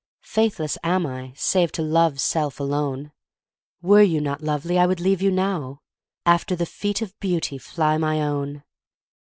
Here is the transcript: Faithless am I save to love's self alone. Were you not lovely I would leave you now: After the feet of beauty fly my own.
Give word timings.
Faithless 0.25 0.79
am 0.83 1.05
I 1.05 1.31
save 1.35 1.71
to 1.73 1.83
love's 1.83 2.23
self 2.23 2.59
alone. 2.59 3.11
Were 3.83 4.01
you 4.01 4.19
not 4.19 4.41
lovely 4.41 4.79
I 4.79 4.87
would 4.87 4.99
leave 4.99 5.21
you 5.21 5.29
now: 5.29 5.79
After 6.25 6.55
the 6.55 6.65
feet 6.65 7.03
of 7.03 7.19
beauty 7.19 7.59
fly 7.59 7.99
my 7.99 8.19
own. 8.19 8.63